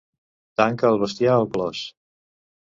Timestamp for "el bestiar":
0.95-1.37